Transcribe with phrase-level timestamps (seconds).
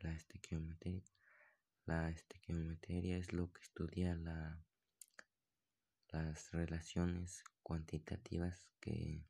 [0.00, 1.02] la estequiometría.
[1.86, 4.64] La estequiometría es lo que estudia la,
[6.08, 9.24] las relaciones cuantitativas que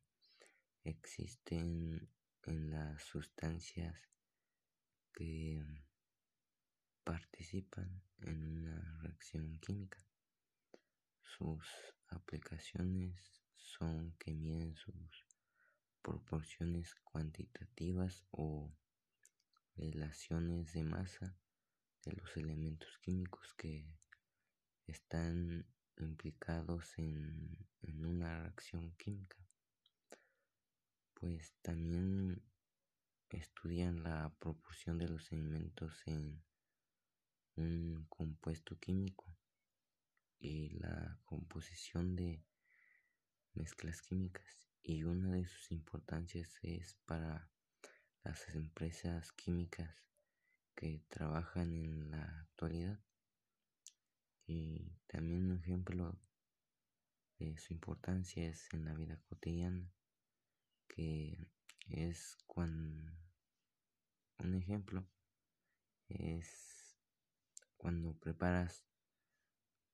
[0.85, 2.09] existen
[2.45, 4.09] en las sustancias
[5.13, 5.63] que
[7.05, 9.99] participan en una reacción química.
[11.23, 11.67] Sus
[12.09, 15.27] aplicaciones son que miden sus
[16.03, 18.73] proporciones cuantitativas o
[19.81, 21.35] relaciones de masa
[22.05, 23.87] de los elementos químicos que
[24.87, 25.67] están
[25.97, 29.37] implicados en, en una reacción química.
[31.15, 32.43] Pues también
[33.31, 36.43] estudian la proporción de los elementos en
[37.57, 39.37] un compuesto químico
[40.39, 42.43] y la composición de
[43.55, 47.51] mezclas químicas y una de sus importancias es para
[48.25, 50.03] las empresas químicas
[50.75, 53.01] que trabajan en la actualidad.
[54.47, 56.19] Y también un ejemplo
[57.39, 59.91] de su importancia es en la vida cotidiana
[60.89, 61.49] que
[61.89, 63.13] es cuando
[64.39, 65.09] un ejemplo
[66.09, 66.99] es
[67.77, 68.85] cuando preparas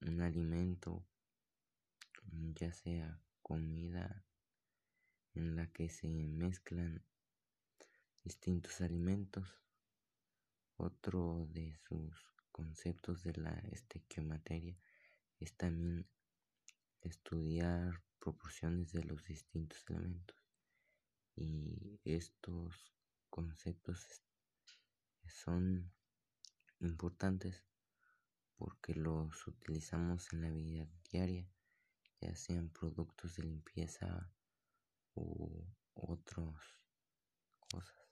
[0.01, 1.07] un alimento
[2.55, 4.25] ya sea comida
[5.35, 7.05] en la que se mezclan
[8.27, 9.47] distintos alimentos.
[10.77, 12.13] Otro de sus
[12.51, 14.77] conceptos de la estequiomateria
[15.39, 16.09] es también
[17.03, 20.37] estudiar proporciones de los distintos elementos.
[21.37, 22.93] Y estos
[23.31, 24.05] conceptos
[25.29, 25.93] son
[26.81, 27.65] importantes
[28.57, 31.49] porque los utilizamos en la vida diaria
[32.21, 34.29] ya sean productos de limpieza
[35.15, 36.75] u otras
[37.71, 38.06] cosas.